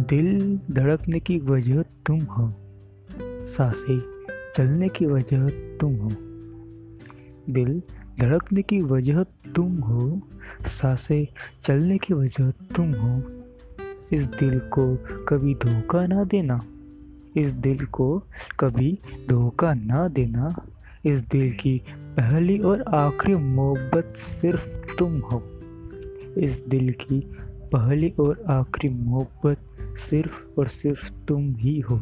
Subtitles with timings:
[0.00, 2.54] दिल धड़कने की वजह तुम हो।
[3.48, 3.98] साँसें
[4.56, 6.08] चलने की वजह तुम हो।
[7.50, 7.82] दिल
[8.20, 10.20] धड़कने की वजह तुम हो।
[10.66, 11.26] साँसें
[11.62, 13.22] चलने की वजह तुम हो।
[14.12, 14.96] इस दिल को
[15.28, 16.60] कभी धोखा ना देना।
[17.36, 18.22] इस दिल को
[18.60, 20.66] कभी धोखा ना देना।
[21.06, 25.42] इस दिल की पहली और आखिरी मोहब्बत सिर्फ़ तुम हो।
[26.38, 27.32] इस दिल की
[27.74, 29.58] पहली और आखिरी मोहब्बत
[29.98, 32.00] सिर्फ़ और सिर्फ़ तुम ही हो।